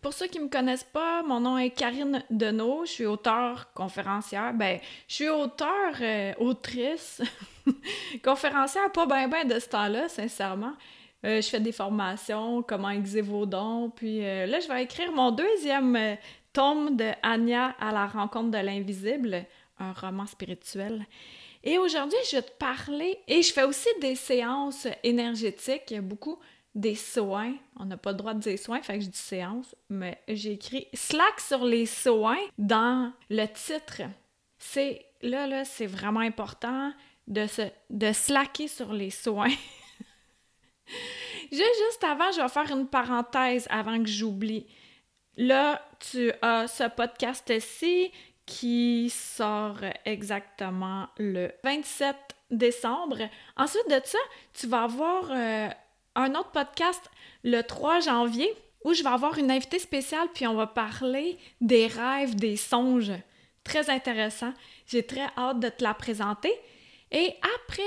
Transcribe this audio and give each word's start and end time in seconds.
Pour 0.00 0.14
ceux 0.14 0.28
qui 0.28 0.38
ne 0.38 0.44
me 0.44 0.48
connaissent 0.48 0.84
pas, 0.84 1.22
mon 1.22 1.40
nom 1.40 1.58
est 1.58 1.70
Karine 1.70 2.24
Deneau, 2.30 2.86
je 2.86 2.90
suis 2.90 3.06
auteure, 3.06 3.70
conférencière. 3.74 4.54
Ben, 4.54 4.80
je 5.06 5.14
suis 5.14 5.28
auteure, 5.28 5.94
euh, 6.00 6.32
autrice, 6.38 7.20
conférencière, 8.24 8.90
pas 8.92 9.04
bien 9.04 9.28
ben 9.28 9.46
de 9.46 9.58
ce 9.58 9.68
temps-là, 9.68 10.08
sincèrement. 10.08 10.72
Euh, 11.26 11.42
je 11.42 11.48
fais 11.48 11.60
des 11.60 11.72
formations, 11.72 12.62
comment 12.62 12.88
aiguiser 12.88 13.20
vos 13.20 13.44
dons, 13.44 13.90
puis 13.90 14.24
euh, 14.24 14.46
là, 14.46 14.58
je 14.60 14.68
vais 14.68 14.84
écrire 14.84 15.12
mon 15.12 15.32
deuxième 15.32 16.16
tome 16.54 16.96
de 16.96 17.10
Anya 17.22 17.74
à 17.78 17.92
la 17.92 18.06
rencontre 18.06 18.50
de 18.52 18.64
l'invisible, 18.64 19.44
un 19.78 19.92
roman 19.92 20.24
spirituel. 20.24 21.04
Et 21.62 21.76
aujourd'hui, 21.76 22.18
je 22.30 22.36
vais 22.36 22.42
te 22.42 22.52
parler, 22.52 23.18
et 23.28 23.42
je 23.42 23.52
fais 23.52 23.64
aussi 23.64 23.88
des 24.00 24.14
séances 24.14 24.88
énergétiques, 25.04 25.94
beaucoup 26.00 26.38
des 26.74 26.94
soins. 26.94 27.54
On 27.76 27.84
n'a 27.84 27.96
pas 27.96 28.12
le 28.12 28.16
droit 28.16 28.34
de 28.34 28.40
dire 28.40 28.58
soins, 28.58 28.82
fait 28.82 28.98
que 28.98 29.04
je 29.04 29.08
dis 29.10 29.18
séance, 29.18 29.74
mais 29.88 30.20
j'ai 30.28 30.52
écrit 30.52 30.88
slack 30.94 31.40
sur 31.40 31.64
les 31.64 31.86
soins 31.86 32.38
dans 32.58 33.12
le 33.28 33.46
titre. 33.46 34.02
C'est 34.58 35.04
là, 35.22 35.46
là, 35.46 35.64
c'est 35.64 35.86
vraiment 35.86 36.20
important 36.20 36.92
de 37.26 37.46
se 37.46 37.62
de 37.90 38.12
slacker 38.12 38.68
sur 38.68 38.92
les 38.92 39.10
soins. 39.10 39.54
Juste 41.52 42.04
avant, 42.04 42.30
je 42.32 42.40
vais 42.40 42.48
faire 42.48 42.70
une 42.70 42.86
parenthèse 42.86 43.66
avant 43.70 44.00
que 44.02 44.08
j'oublie. 44.08 44.66
Là, 45.36 45.82
tu 45.98 46.32
as 46.42 46.68
ce 46.68 46.88
podcast-ci 46.88 48.12
qui 48.46 49.10
sort 49.10 49.78
exactement 50.04 51.08
le 51.18 51.50
27 51.64 52.16
décembre. 52.50 53.18
Ensuite 53.56 53.88
de 53.88 54.00
ça, 54.04 54.18
tu 54.52 54.66
vas 54.66 54.82
avoir 54.84 55.30
euh, 55.30 55.68
un 56.20 56.34
autre 56.34 56.50
podcast 56.50 57.10
le 57.42 57.62
3 57.62 58.00
janvier 58.00 58.52
où 58.84 58.94
je 58.94 59.02
vais 59.02 59.10
avoir 59.10 59.38
une 59.38 59.50
invitée 59.50 59.78
spéciale 59.78 60.28
puis 60.34 60.46
on 60.46 60.54
va 60.54 60.66
parler 60.66 61.38
des 61.60 61.86
rêves, 61.86 62.34
des 62.34 62.56
songes. 62.56 63.12
Très 63.64 63.90
intéressant. 63.90 64.52
J'ai 64.86 65.04
très 65.04 65.28
hâte 65.36 65.60
de 65.60 65.68
te 65.68 65.84
la 65.84 65.94
présenter. 65.94 66.52
Et 67.12 67.34
après, 67.58 67.82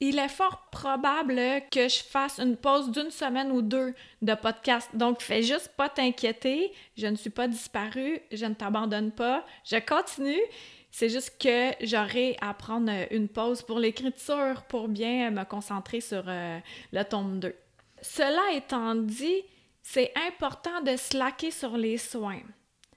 il 0.00 0.18
est 0.18 0.28
fort 0.28 0.68
probable 0.70 1.40
que 1.70 1.88
je 1.88 2.02
fasse 2.02 2.38
une 2.38 2.56
pause 2.56 2.90
d'une 2.90 3.10
semaine 3.10 3.50
ou 3.50 3.62
deux 3.62 3.94
de 4.20 4.34
podcast. 4.34 4.90
Donc, 4.94 5.22
fais 5.22 5.42
juste 5.42 5.70
pas 5.76 5.88
t'inquiéter. 5.88 6.72
Je 6.96 7.06
ne 7.06 7.16
suis 7.16 7.30
pas 7.30 7.48
disparue. 7.48 8.20
Je 8.30 8.44
ne 8.46 8.54
t'abandonne 8.54 9.12
pas. 9.12 9.44
Je 9.64 9.76
continue. 9.76 10.42
C'est 10.90 11.08
juste 11.08 11.36
que 11.38 11.72
j'aurai 11.84 12.36
à 12.40 12.54
prendre 12.54 12.90
une 13.10 13.28
pause 13.28 13.62
pour 13.62 13.78
l'écriture 13.78 14.64
pour 14.68 14.88
bien 14.88 15.30
me 15.30 15.44
concentrer 15.44 16.00
sur 16.00 16.24
euh, 16.26 16.58
le 16.92 17.02
tome 17.02 17.40
2. 17.40 17.54
Cela 18.00 18.52
étant 18.54 18.94
dit, 18.94 19.42
c'est 19.82 20.12
important 20.26 20.80
de 20.80 20.96
slacker 20.96 21.50
sur 21.50 21.76
les 21.76 21.98
soins. 21.98 22.40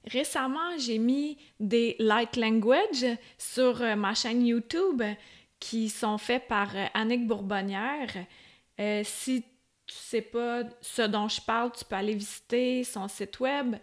Récemment, 0.05 0.77
j'ai 0.77 0.97
mis 0.97 1.37
des 1.59 1.95
light 1.99 2.37
language 2.37 3.05
sur 3.37 3.81
euh, 3.81 3.95
ma 3.95 4.13
chaîne 4.13 4.45
YouTube 4.45 5.03
qui 5.59 5.89
sont 5.89 6.17
faits 6.17 6.47
par 6.47 6.75
euh, 6.75 6.85
Annick 6.93 7.27
Bourbonnière. 7.27 8.13
si 9.03 9.43
tu 9.85 9.95
sais 9.95 10.21
pas 10.21 10.63
ce 10.81 11.01
dont 11.01 11.27
je 11.27 11.41
parle, 11.41 11.71
tu 11.77 11.83
peux 11.83 11.95
aller 11.95 12.13
visiter 12.13 12.83
son 12.83 13.07
site 13.07 13.39
web. 13.39 13.75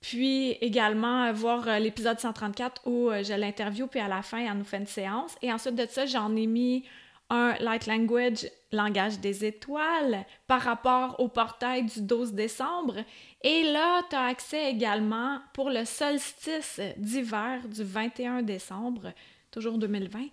Puis 0.00 0.52
également 0.62 1.30
voir 1.32 1.68
euh, 1.68 1.78
l'épisode 1.78 2.18
134 2.18 2.82
où 2.86 3.10
euh, 3.10 3.22
je 3.22 3.34
l'interview, 3.34 3.86
puis 3.86 4.00
à 4.00 4.08
la 4.08 4.22
fin, 4.22 4.38
elle 4.38 4.56
nous 4.56 4.64
fait 4.64 4.78
une 4.78 4.86
séance. 4.86 5.36
Et 5.42 5.52
ensuite 5.52 5.74
de 5.74 5.86
ça, 5.86 6.06
j'en 6.06 6.34
ai 6.36 6.46
mis 6.46 6.84
un 7.28 7.54
light 7.60 7.86
language, 7.86 8.48
langage 8.72 9.20
des 9.20 9.44
étoiles, 9.44 10.24
par 10.46 10.62
rapport 10.62 11.20
au 11.20 11.28
portail 11.28 11.84
du 11.84 12.00
12 12.00 12.32
décembre. 12.32 12.96
Et 13.42 13.62
là, 13.64 14.02
tu 14.08 14.16
as 14.16 14.24
accès 14.24 14.70
également 14.70 15.38
pour 15.52 15.70
le 15.70 15.84
solstice 15.84 16.80
d'hiver 16.96 17.60
du 17.68 17.84
21 17.84 18.42
décembre, 18.42 19.12
toujours 19.50 19.76
2020. 19.78 20.24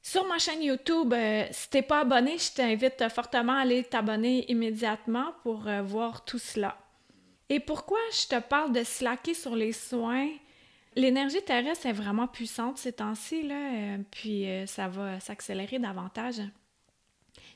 Sur 0.00 0.26
ma 0.26 0.38
chaîne 0.38 0.62
YouTube, 0.62 1.12
euh, 1.12 1.44
si 1.50 1.68
t'es 1.68 1.82
pas 1.82 2.00
abonné, 2.00 2.38
je 2.38 2.54
t'invite 2.54 3.08
fortement 3.10 3.54
à 3.54 3.62
aller 3.62 3.82
t'abonner 3.82 4.50
immédiatement 4.50 5.34
pour 5.42 5.68
voir 5.84 6.24
tout 6.24 6.38
cela. 6.38 6.78
Et 7.50 7.60
pourquoi 7.60 7.98
je 8.12 8.26
te 8.28 8.40
parle 8.40 8.72
de 8.72 8.84
slacker 8.84 9.34
sur 9.34 9.56
les 9.56 9.72
soins? 9.72 10.28
L'énergie 10.94 11.42
terrestre 11.42 11.86
est 11.86 11.92
vraiment 11.92 12.26
puissante 12.26 12.78
ces 12.78 12.92
temps-ci, 12.92 13.42
là, 13.42 13.54
euh, 13.54 13.98
puis 14.10 14.48
euh, 14.48 14.66
ça 14.66 14.88
va 14.88 15.20
s'accélérer 15.20 15.78
davantage. 15.78 16.40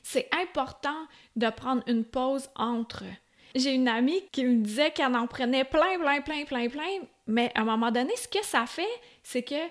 C'est 0.01 0.29
important 0.33 1.07
de 1.35 1.49
prendre 1.49 1.83
une 1.87 2.05
pause 2.05 2.49
entre. 2.55 3.03
J'ai 3.55 3.73
une 3.73 3.87
amie 3.87 4.23
qui 4.31 4.45
me 4.45 4.63
disait 4.63 4.91
qu'elle 4.91 5.15
en 5.15 5.27
prenait 5.27 5.65
plein, 5.65 5.99
plein, 5.99 6.21
plein, 6.21 6.45
plein, 6.45 6.69
plein, 6.69 6.99
mais 7.27 7.51
à 7.53 7.61
un 7.61 7.65
moment 7.65 7.91
donné, 7.91 8.15
ce 8.15 8.27
que 8.27 8.43
ça 8.43 8.65
fait, 8.65 8.87
c'est 9.21 9.43
que 9.43 9.69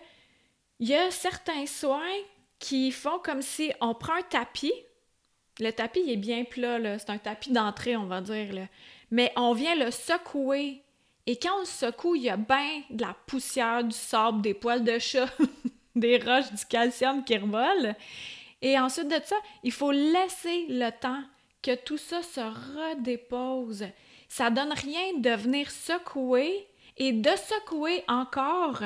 il 0.78 0.88
y 0.88 0.94
a 0.94 1.10
certains 1.10 1.66
soins 1.66 2.18
qui 2.58 2.90
font 2.90 3.18
comme 3.18 3.42
si 3.42 3.72
on 3.80 3.94
prend 3.94 4.14
un 4.14 4.22
tapis. 4.22 4.72
Le 5.60 5.70
tapis 5.70 6.10
est 6.10 6.16
bien 6.16 6.44
plat, 6.44 6.98
c'est 6.98 7.10
un 7.10 7.18
tapis 7.18 7.52
d'entrée, 7.52 7.96
on 7.96 8.06
va 8.06 8.20
dire. 8.20 8.66
Mais 9.12 9.30
on 9.36 9.52
vient 9.52 9.76
le 9.76 9.90
secouer. 9.90 10.82
Et 11.26 11.36
quand 11.36 11.54
on 11.56 11.60
le 11.60 11.66
secoue, 11.66 12.16
il 12.16 12.22
y 12.22 12.30
a 12.30 12.36
bien 12.38 12.82
de 12.90 13.02
la 13.02 13.14
poussière, 13.26 13.84
du 13.84 13.94
sable, 13.94 14.40
des 14.40 14.54
poils 14.54 14.82
de 14.82 14.98
chat, 14.98 15.28
des 15.94 16.16
roches, 16.16 16.50
du 16.50 16.64
calcium 16.64 17.22
qui 17.22 17.36
revolent. 17.36 17.94
Et 18.62 18.76
ensuite 18.78 19.08
de 19.08 19.20
ça, 19.22 19.36
il 19.62 19.70
faut 19.70 19.92
laisser 19.92 20.66
le 20.68 20.88
temps 20.98 21.22
que 21.60 21.76
tout 21.76 21.98
ça 21.98 22.22
se 22.22 22.40
redépose. 22.40 23.84
Ça 24.28 24.50
donne 24.50 24.72
rien 24.72 25.18
de 25.18 25.30
venir 25.30 25.70
secouer 25.70 26.66
et 26.96 27.12
de 27.12 27.30
secouer 27.30 28.02
encore 28.08 28.82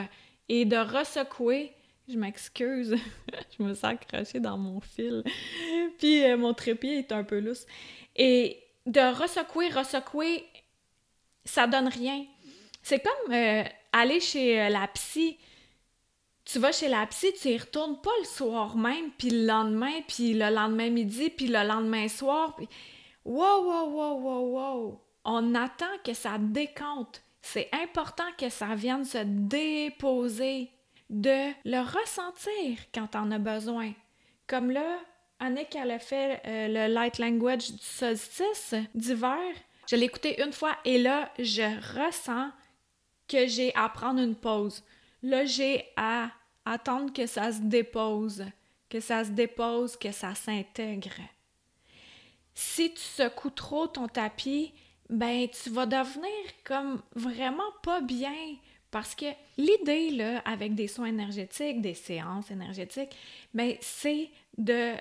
et 0.49 0.65
de 0.65 0.77
resecouer. 0.77 1.73
Je 2.09 2.17
m'excuse, 2.17 2.97
je 3.59 3.63
me 3.63 3.75
sens 3.75 3.85
accrochée 3.85 4.41
dans 4.41 4.59
mon 4.59 4.81
fil. 4.81 5.23
Puis 5.99 6.25
euh, 6.25 6.37
mon 6.37 6.53
trépied 6.53 6.99
est 6.99 7.13
un 7.13 7.23
peu 7.23 7.39
lousse. 7.39 7.67
Et 8.17 8.66
de 8.87 9.01
ressecouer, 9.21 9.69
ressecouer, 9.69 10.47
ça 11.45 11.67
donne 11.67 11.89
rien. 11.89 12.25
C'est 12.83 13.01
comme 13.01 13.35
euh, 13.35 13.65
aller 13.93 14.21
chez 14.21 14.61
euh, 14.61 14.69
la 14.69 14.87
psy. 14.89 15.39
Tu 16.45 16.61
vas 16.61 16.71
chez 16.71 16.89
la 16.89 17.05
psy, 17.07 17.33
tu 17.41 17.49
y 17.49 17.59
retournes 17.59 18.01
pas 18.01 18.11
le 18.21 18.27
soir 18.27 18.77
même, 18.77 19.11
puis 19.19 19.31
le 19.31 19.47
lendemain, 19.47 20.01
puis 20.07 20.35
le 20.35 20.49
lendemain 20.49 20.91
midi, 20.91 21.31
puis 21.31 21.49
le 21.49 21.67
lendemain 21.67 22.07
soir. 22.07 22.57
Wow, 23.25 23.65
wow, 23.65 23.91
wow, 23.91 24.21
wow, 24.21 24.57
wow! 24.57 25.01
On 25.25 25.55
attend 25.57 25.99
que 26.05 26.15
ça 26.15 26.39
décompte. 26.39 27.23
C'est 27.43 27.69
important 27.73 28.31
que 28.39 28.49
ça 28.49 28.77
vienne 28.77 29.05
se 29.05 29.19
déposer, 29.19 30.71
de 31.11 31.51
le 31.65 31.81
ressentir 31.81 32.79
quand 32.95 33.17
on 33.17 33.33
a 33.33 33.39
besoin. 33.39 33.93
Comme 34.47 34.71
là, 34.71 34.99
Annick, 35.39 35.75
elle 35.77 35.91
a 35.91 35.99
fait 35.99 36.41
euh, 36.47 36.69
le 36.69 36.93
light 36.93 37.19
language 37.19 37.73
du 37.73 37.83
solstice 37.83 38.75
d'hiver. 38.95 39.39
Je 39.87 39.97
l'ai 39.97 40.07
écouté 40.07 40.43
une 40.43 40.53
fois 40.53 40.77
et 40.85 40.99
là, 40.99 41.31
je 41.39 41.63
ressens 41.99 42.51
que 43.29 43.47
j'ai 43.47 43.75
à 43.75 43.89
prendre 43.89 44.21
une 44.21 44.35
pause. 44.35 44.83
Là, 45.23 45.45
j'ai 45.45 45.85
à 45.97 46.31
attendre 46.65 47.13
que 47.13 47.27
ça 47.27 47.53
se 47.53 47.61
dépose, 47.61 48.45
que 48.89 49.01
ça 49.01 49.25
se 49.25 49.31
dépose, 49.31 49.97
que 49.97 50.11
ça 50.11 50.35
s'intègre. 50.35 51.21
Si 52.55 52.93
tu 52.95 53.01
secoues 53.03 53.51
trop 53.51 53.87
ton 53.87 54.09
tapis, 54.09 54.73
ben 55.09 55.47
tu 55.49 55.71
vas 55.71 55.87
devenir 55.87 56.31
comme 56.65 57.03
vraiment 57.15 57.71
pas 57.83 58.01
bien 58.01 58.57
parce 58.91 59.15
que 59.15 59.27
l'idée 59.57 60.11
là 60.11 60.39
avec 60.45 60.75
des 60.75 60.89
soins 60.89 61.07
énergétiques, 61.07 61.81
des 61.81 61.95
séances 61.95 62.51
énergétiques, 62.51 63.15
ben 63.55 63.77
c'est 63.81 64.31
de 64.57 64.95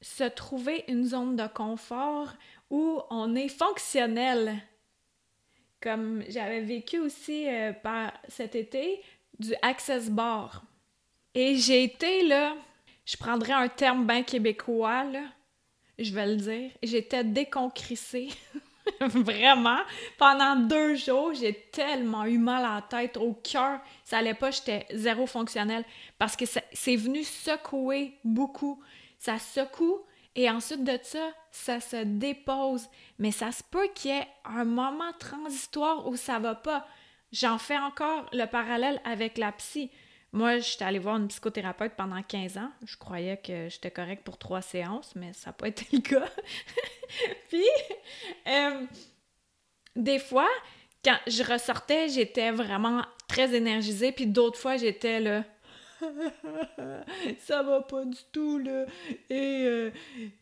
se 0.00 0.24
trouver 0.24 0.84
une 0.88 1.04
zone 1.04 1.36
de 1.36 1.46
confort 1.46 2.32
où 2.70 3.00
on 3.10 3.34
est 3.34 3.48
fonctionnel. 3.48 4.56
Comme 5.80 6.24
j'avais 6.28 6.60
vécu 6.60 6.98
aussi 6.98 7.48
euh, 7.48 7.72
par 7.72 8.12
cet 8.28 8.54
été 8.54 9.00
du 9.38 9.54
access 9.62 10.10
bar. 10.10 10.62
Et 11.34 11.56
j'ai 11.56 11.84
été 11.84 12.26
là, 12.26 12.56
je 13.04 13.16
prendrais 13.16 13.52
un 13.52 13.68
terme 13.68 14.06
bien 14.06 14.22
québécois, 14.22 15.04
je 15.98 16.12
vais 16.12 16.26
le 16.26 16.36
dire, 16.36 16.70
j'étais 16.82 17.24
déconcrissée. 17.24 18.28
Vraiment. 19.00 19.80
Pendant 20.16 20.56
deux 20.56 20.94
jours, 20.94 21.34
j'ai 21.34 21.52
tellement 21.72 22.24
eu 22.24 22.38
mal 22.38 22.64
à 22.64 22.76
la 22.76 22.82
tête, 22.82 23.16
au 23.16 23.34
cœur. 23.34 23.80
Ça 24.04 24.18
allait 24.18 24.34
pas, 24.34 24.50
j'étais 24.50 24.86
zéro 24.94 25.26
fonctionnel. 25.26 25.84
Parce 26.18 26.36
que 26.36 26.44
c'est 26.46 26.96
venu 26.96 27.22
secouer 27.24 28.14
beaucoup. 28.24 28.82
Ça 29.18 29.38
secoue 29.38 30.00
et 30.34 30.48
ensuite 30.48 30.84
de 30.84 30.98
ça, 31.02 31.32
ça 31.50 31.80
se 31.80 32.04
dépose. 32.04 32.88
Mais 33.18 33.32
ça 33.32 33.50
se 33.50 33.62
peut 33.62 33.88
qu'il 33.94 34.12
y 34.12 34.14
ait 34.14 34.28
un 34.44 34.64
moment 34.64 35.12
transitoire 35.18 36.06
où 36.06 36.16
ça 36.16 36.38
va 36.38 36.54
pas. 36.54 36.86
J'en 37.32 37.58
fais 37.58 37.76
encore 37.76 38.28
le 38.32 38.46
parallèle 38.46 39.00
avec 39.04 39.36
la 39.36 39.52
psy. 39.52 39.90
Moi, 40.32 40.58
j'étais 40.58 40.84
allée 40.84 40.98
voir 40.98 41.16
une 41.16 41.28
psychothérapeute 41.28 41.94
pendant 41.96 42.22
15 42.22 42.58
ans. 42.58 42.70
Je 42.84 42.96
croyais 42.96 43.38
que 43.38 43.68
j'étais 43.68 43.90
correcte 43.90 44.24
pour 44.24 44.38
trois 44.38 44.62
séances, 44.62 45.14
mais 45.16 45.32
ça 45.32 45.50
n'a 45.50 45.54
pas 45.54 45.68
été 45.68 45.86
le 45.92 46.00
cas. 46.00 46.28
Puis, 47.48 47.66
euh, 48.46 48.86
des 49.96 50.18
fois, 50.18 50.48
quand 51.04 51.16
je 51.26 51.42
ressortais, 51.42 52.08
j'étais 52.08 52.50
vraiment 52.50 53.02
très 53.26 53.54
énergisée, 53.54 54.12
puis 54.12 54.26
d'autres 54.26 54.58
fois, 54.58 54.76
j'étais 54.76 55.20
là. 55.20 55.44
ça 57.38 57.62
va 57.62 57.80
pas 57.82 58.04
du 58.04 58.18
tout, 58.32 58.58
là. 58.58 58.84
Et 59.30 59.64
euh, 59.64 59.90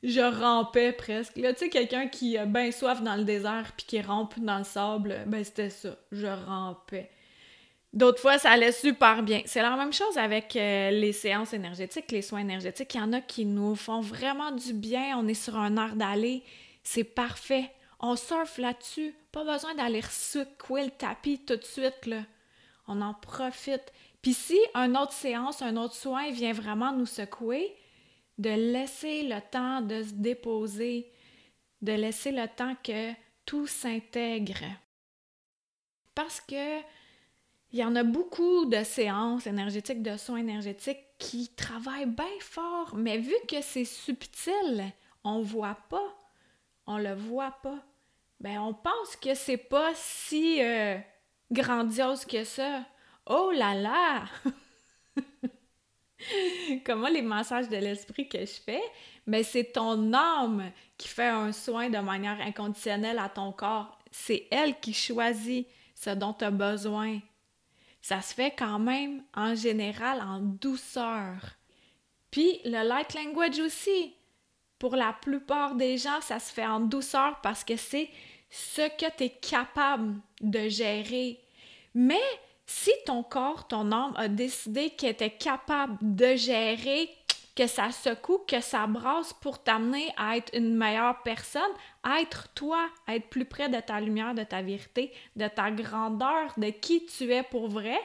je 0.02 0.20
rampais 0.20 0.92
presque. 0.92 1.36
Là, 1.36 1.52
tu 1.52 1.60
sais, 1.60 1.68
quelqu'un 1.68 2.08
qui 2.08 2.36
a 2.36 2.46
bien 2.46 2.70
soif 2.70 3.02
dans 3.02 3.16
le 3.16 3.24
désert 3.24 3.72
puis 3.76 3.86
qui 3.86 4.00
rampe 4.00 4.38
dans 4.38 4.58
le 4.58 4.64
sable, 4.64 5.24
ben 5.26 5.44
c'était 5.44 5.70
ça. 5.70 5.96
Je 6.12 6.26
rampais. 6.26 7.10
D'autres 7.92 8.20
fois, 8.20 8.38
ça 8.38 8.50
allait 8.50 8.72
super 8.72 9.22
bien. 9.22 9.40
C'est 9.46 9.62
la 9.62 9.74
même 9.76 9.92
chose 9.92 10.18
avec 10.18 10.54
euh, 10.56 10.90
les 10.90 11.12
séances 11.12 11.54
énergétiques, 11.54 12.12
les 12.12 12.20
soins 12.20 12.40
énergétiques. 12.40 12.94
Il 12.94 12.98
y 12.98 13.00
en 13.00 13.12
a 13.14 13.22
qui 13.22 13.46
nous 13.46 13.74
font 13.74 14.00
vraiment 14.00 14.50
du 14.50 14.74
bien. 14.74 15.16
On 15.18 15.26
est 15.28 15.34
sur 15.34 15.56
un 15.56 15.76
air 15.78 15.96
d'aller. 15.96 16.42
C'est 16.82 17.04
parfait. 17.04 17.70
On 17.98 18.14
surfe 18.14 18.58
là-dessus. 18.58 19.14
Pas 19.32 19.44
besoin 19.44 19.74
d'aller 19.74 20.02
secouer 20.02 20.84
le 20.84 20.90
tapis 20.90 21.40
tout 21.46 21.56
de 21.56 21.64
suite, 21.64 22.04
là. 22.04 22.22
On 22.86 23.00
en 23.00 23.14
profite. 23.14 23.92
Puis 24.22 24.34
si 24.34 24.58
une 24.74 24.96
autre 24.96 25.12
séance, 25.12 25.62
un 25.62 25.76
autre 25.76 25.94
soin 25.94 26.30
vient 26.30 26.52
vraiment 26.52 26.92
nous 26.92 27.06
secouer, 27.06 27.76
de 28.38 28.50
laisser 28.50 29.22
le 29.22 29.40
temps 29.50 29.80
de 29.80 30.02
se 30.02 30.12
déposer, 30.12 31.10
de 31.82 31.92
laisser 31.92 32.32
le 32.32 32.46
temps 32.48 32.74
que 32.82 33.12
tout 33.44 33.66
s'intègre. 33.66 34.64
Parce 36.14 36.40
que 36.40 36.80
il 37.72 37.80
y 37.80 37.84
en 37.84 37.96
a 37.96 38.04
beaucoup 38.04 38.64
de 38.64 38.82
séances 38.84 39.46
énergétiques, 39.46 40.02
de 40.02 40.16
soins 40.16 40.38
énergétiques 40.38 41.04
qui 41.18 41.48
travaillent 41.48 42.06
bien 42.06 42.24
fort, 42.40 42.94
mais 42.96 43.18
vu 43.18 43.34
que 43.48 43.60
c'est 43.60 43.84
subtil, 43.84 44.92
on 45.24 45.40
voit 45.42 45.78
pas, 45.90 46.14
on 46.86 46.98
le 46.98 47.14
voit 47.14 47.58
pas. 47.62 47.84
Ben 48.40 48.58
on 48.60 48.72
pense 48.72 49.16
que 49.20 49.34
c'est 49.34 49.56
pas 49.56 49.92
si 49.94 50.62
euh, 50.62 50.98
grandiose 51.50 52.24
que 52.24 52.44
ça. 52.44 52.84
Oh 53.26 53.52
là 53.52 53.74
là! 53.74 54.24
Comment 56.84 57.08
les 57.08 57.22
massages 57.22 57.68
de 57.68 57.76
l'esprit 57.76 58.28
que 58.28 58.40
je 58.40 58.60
fais, 58.64 58.82
mais 59.26 59.42
c'est 59.42 59.72
ton 59.72 60.12
âme 60.12 60.70
qui 60.96 61.08
fait 61.08 61.28
un 61.28 61.52
soin 61.52 61.90
de 61.90 61.98
manière 61.98 62.40
inconditionnelle 62.40 63.18
à 63.18 63.28
ton 63.28 63.52
corps. 63.52 63.98
C'est 64.10 64.46
elle 64.50 64.78
qui 64.80 64.94
choisit 64.94 65.66
ce 65.94 66.10
dont 66.10 66.32
tu 66.32 66.44
as 66.44 66.50
besoin 66.50 67.20
ça 68.06 68.22
se 68.22 68.34
fait 68.34 68.52
quand 68.56 68.78
même 68.78 69.24
en 69.34 69.56
général 69.56 70.20
en 70.20 70.38
douceur. 70.38 71.38
Puis 72.30 72.60
le 72.64 72.86
light 72.86 73.14
language 73.14 73.58
aussi. 73.58 74.14
Pour 74.78 74.94
la 74.94 75.12
plupart 75.12 75.74
des 75.74 75.98
gens, 75.98 76.20
ça 76.20 76.38
se 76.38 76.52
fait 76.52 76.66
en 76.66 76.78
douceur 76.78 77.40
parce 77.40 77.64
que 77.64 77.76
c'est 77.76 78.08
ce 78.48 78.82
que 78.96 79.10
tu 79.16 79.24
es 79.24 79.30
capable 79.30 80.20
de 80.40 80.68
gérer. 80.68 81.40
Mais 81.94 82.22
si 82.66 82.90
ton 83.04 83.22
corps, 83.22 83.68
ton 83.68 83.92
âme 83.92 84.12
a 84.16 84.28
décidé 84.28 84.90
qu'il 84.90 85.08
était 85.08 85.30
capable 85.30 85.96
de 86.00 86.34
gérer 86.34 87.08
que 87.54 87.66
ça 87.66 87.90
secoue, 87.90 88.38
que 88.46 88.60
ça 88.60 88.86
brasse 88.86 89.32
pour 89.32 89.62
t'amener 89.62 90.12
à 90.16 90.36
être 90.36 90.54
une 90.54 90.76
meilleure 90.76 91.22
personne, 91.22 91.62
à 92.02 92.20
être 92.20 92.52
toi, 92.54 92.90
à 93.06 93.16
être 93.16 93.28
plus 93.28 93.46
près 93.46 93.70
de 93.70 93.80
ta 93.80 93.98
lumière, 93.98 94.34
de 94.34 94.44
ta 94.44 94.60
vérité, 94.60 95.10
de 95.36 95.48
ta 95.48 95.70
grandeur, 95.70 96.52
de 96.58 96.68
qui 96.68 97.06
tu 97.06 97.32
es 97.32 97.42
pour 97.42 97.68
vrai, 97.68 97.98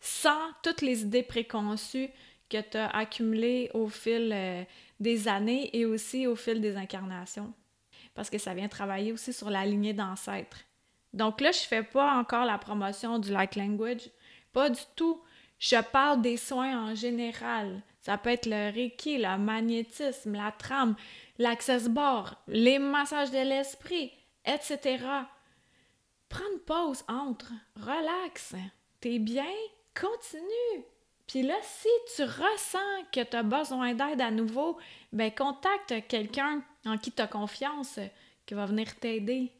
sans 0.00 0.50
toutes 0.62 0.82
les 0.82 1.02
idées 1.02 1.22
préconçues 1.22 2.10
que 2.50 2.60
tu 2.60 2.76
as 2.76 2.88
accumulées 2.88 3.70
au 3.72 3.88
fil 3.88 4.32
euh, 4.34 4.64
des 4.98 5.28
années 5.28 5.74
et 5.74 5.86
aussi 5.86 6.26
au 6.26 6.36
fil 6.36 6.60
des 6.60 6.76
incarnations. 6.76 7.54
Parce 8.14 8.28
que 8.28 8.38
ça 8.38 8.52
vient 8.54 8.68
travailler 8.68 9.12
aussi 9.12 9.32
sur 9.32 9.48
la 9.48 9.64
lignée 9.64 9.94
d'ancêtres. 9.94 10.58
Donc 11.12 11.40
là, 11.40 11.52
je 11.52 11.60
fais 11.60 11.82
pas 11.82 12.14
encore 12.14 12.44
la 12.44 12.58
promotion 12.58 13.18
du 13.18 13.32
light 13.32 13.56
language, 13.56 14.10
pas 14.52 14.70
du 14.70 14.80
tout. 14.96 15.20
Je 15.58 15.80
parle 15.92 16.22
des 16.22 16.36
soins 16.36 16.90
en 16.90 16.94
général. 16.94 17.82
Ça 18.00 18.16
peut 18.16 18.30
être 18.30 18.46
le 18.46 18.72
Reiki, 18.72 19.18
le 19.18 19.36
magnétisme, 19.36 20.34
la 20.34 20.52
trame, 20.52 20.96
l'access 21.38 21.88
bar, 21.88 22.42
les 22.48 22.78
massages 22.78 23.30
de 23.30 23.38
l'esprit, 23.38 24.12
etc. 24.46 25.04
Prends 26.28 26.44
une 26.54 26.60
pause 26.60 27.04
entre, 27.08 27.52
relax, 27.76 28.54
t'es 29.00 29.18
bien, 29.18 29.52
continue. 29.94 30.84
Puis 31.26 31.42
là, 31.42 31.54
si 31.62 31.88
tu 32.16 32.22
ressens 32.22 33.04
que 33.12 33.22
tu 33.22 33.36
as 33.36 33.42
besoin 33.42 33.94
d'aide 33.94 34.20
à 34.20 34.30
nouveau, 34.30 34.78
ben 35.12 35.30
contacte 35.30 35.94
quelqu'un 36.08 36.62
en 36.86 36.98
qui 36.98 37.12
tu 37.12 37.20
as 37.20 37.26
confiance 37.26 38.00
qui 38.46 38.54
va 38.54 38.66
venir 38.66 38.96
t'aider. 38.96 39.52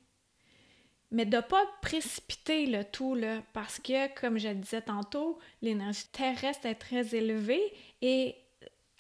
Mais 1.13 1.25
de 1.25 1.37
ne 1.37 1.43
pas 1.43 1.65
précipiter 1.83 2.67
le 2.67 2.85
tout, 2.85 3.15
là, 3.15 3.43
parce 3.53 3.81
que, 3.81 4.15
comme 4.21 4.39
je 4.39 4.49
le 4.49 4.55
disais 4.55 4.83
tantôt, 4.83 5.39
l'énergie 5.61 6.07
terrestre 6.13 6.67
est 6.67 6.77
très 6.77 7.15
élevée 7.15 7.73
et 8.01 8.37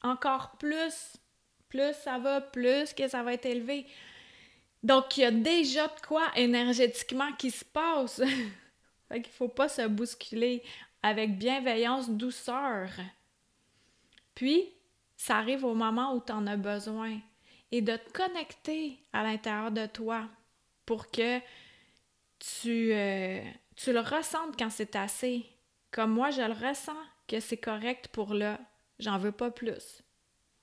encore 0.03 0.53
plus, 0.59 1.17
plus 1.69 1.95
ça 2.03 2.19
va, 2.19 2.41
plus 2.41 2.93
que 2.95 3.07
ça 3.07 3.23
va 3.23 3.35
être 3.35 3.47
élevé. 3.47 3.87
Donc, 4.83 5.17
il 5.17 5.21
y 5.21 5.25
a 5.25 5.31
déjà 5.31 5.87
de 5.87 6.01
quoi 6.07 6.27
énergétiquement 6.35 7.33
qui 7.35 7.51
se 7.51 7.65
passe. 7.65 8.21
fait 9.09 9.23
qu'il 9.23 9.33
faut 9.33 9.49
pas 9.49 9.69
se 9.69 9.87
bousculer 9.87 10.63
avec 11.03 11.39
bienveillance, 11.39 12.11
douceur. 12.11 12.91
Puis, 14.35 14.69
ça 15.17 15.37
arrive 15.37 15.65
au 15.65 15.75
moment 15.75 16.15
où 16.15 16.21
tu 16.21 16.33
en 16.33 16.47
as 16.47 16.57
besoin 16.57 17.19
et 17.73 17.83
de 17.83 17.97
te 17.97 18.11
connecter 18.13 18.99
à 19.13 19.23
l'intérieur 19.23 19.71
de 19.71 19.87
toi 19.87 20.27
pour 20.87 21.11
que 21.11 21.41
tu, 22.41 22.93
euh, 22.93 23.41
tu 23.77 23.93
le 23.93 24.01
ressentes 24.01 24.57
quand 24.59 24.71
c'est 24.71 24.97
assez. 24.97 25.47
Comme 25.93 26.13
moi, 26.13 26.31
je 26.31 26.43
le 26.43 26.69
ressens 26.69 26.97
que 27.29 27.39
c'est 27.39 27.57
correct 27.57 28.09
pour 28.09 28.35
là. 28.35 28.59
J'en 28.99 29.19
veux 29.19 29.33
pas 29.33 29.51
plus. 29.51 30.03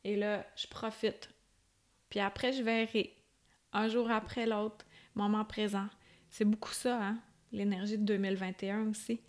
Et 0.04 0.16
là, 0.16 0.46
je 0.56 0.68
profite. 0.68 1.30
Puis 2.10 2.20
après, 2.20 2.54
je 2.54 2.64
verrai. 2.64 3.14
Un 3.74 3.88
jour 3.88 4.12
après 4.12 4.46
l'autre, 4.46 4.86
moment 5.16 5.46
présent. 5.46 5.88
C'est 6.30 6.46
beaucoup 6.46 6.74
ça, 6.74 6.98
hein? 7.02 7.18
L'énergie 7.52 7.98
de 7.98 8.04
2021 8.04 8.90
aussi. 8.90 9.22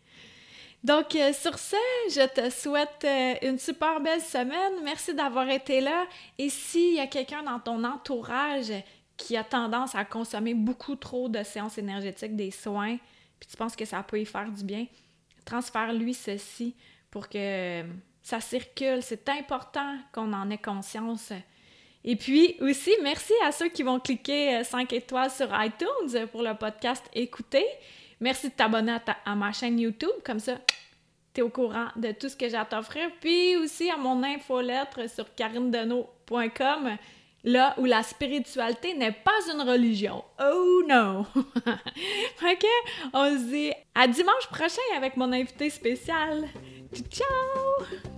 Donc, 0.85 1.17
euh, 1.17 1.33
sur 1.33 1.59
ce, 1.59 1.77
je 2.11 2.27
te 2.29 2.51
souhaite 2.51 3.05
euh, 3.05 3.35
une 3.43 3.59
super 3.59 4.01
belle 4.01 4.21
semaine. 4.21 4.75
Merci 4.85 5.15
d'avoir 5.15 5.49
été 5.49 5.81
là. 5.81 6.07
Et 6.39 6.49
s'il 6.51 6.95
y 6.95 7.01
a 7.01 7.07
quelqu'un 7.07 7.43
dans 7.43 7.59
ton 7.59 7.83
entourage 7.85 8.73
qui 9.19 9.37
a 9.37 9.45
tendance 9.45 9.95
à 9.95 10.07
consommer 10.07 10.55
beaucoup 10.55 10.97
trop 10.97 11.29
de 11.29 11.43
séances 11.43 11.77
énergétiques, 11.77 12.37
des 12.37 12.51
soins, 12.51 12.97
puis 13.39 13.51
tu 13.51 13.57
penses 13.57 13.77
que 13.77 13.85
ça 13.85 14.03
peut 14.03 14.21
y 14.21 14.25
faire 14.25 14.51
du 14.51 14.65
bien, 14.65 14.87
transfère-lui 15.45 16.15
ceci 16.15 16.75
pour 17.11 17.29
que 17.29 17.85
ça 18.23 18.41
circule. 18.41 19.03
C'est 19.03 19.29
important 19.29 19.97
qu'on 20.13 20.33
en 20.33 20.51
ait 20.51 20.59
conscience. 20.59 21.33
Et 22.05 22.17
puis 22.17 22.57
aussi, 22.61 22.93
merci 23.03 23.33
à 23.45 23.53
ceux 23.53 23.69
qui 23.69 23.83
vont 23.83 23.99
cliquer 24.01 24.63
5 24.63 24.93
euh, 24.93 24.97
étoiles 24.97 25.31
sur 25.31 25.49
iTunes 25.63 26.27
pour 26.31 26.43
le 26.43 26.55
podcast 26.55 27.05
Écouter. 27.13 27.67
Merci 28.21 28.49
de 28.49 28.55
t'abonner 28.55 28.97
à, 29.25 29.35
ma 29.35 29.53
chaîne 29.53 29.79
YouTube, 29.79 30.11
comme 30.25 30.41
ça, 30.41 30.59
tu 31.35 31.41
es 31.41 31.43
au 31.43 31.51
courant 31.51 31.87
de 31.97 32.13
tout 32.13 32.29
ce 32.29 32.37
que 32.37 32.49
j'ai 32.49 32.57
à 32.57 32.65
t'offrir. 32.65 33.11
Puis 33.21 33.57
aussi 33.57 33.91
à 33.91 33.97
mon 33.97 34.23
infolettre 34.23 35.09
sur 35.09 35.35
karinedeno.com 35.35 36.97
là 37.45 37.75
où 37.79 37.85
la 37.85 38.03
spiritualité 38.03 38.95
n'est 38.95 39.13
pas 39.13 39.39
une 39.53 39.63
religion. 39.63 40.25
Oh 40.41 40.83
non! 40.89 41.27
ok, 41.37 42.67
on 43.13 43.39
se 43.39 43.45
dit 43.45 43.73
à 43.95 44.07
dimanche 44.07 44.47
prochain 44.51 44.83
avec 44.97 45.17
mon 45.17 45.33
invité 45.33 45.71
spécial. 45.71 46.49
Ciao! 47.11 48.18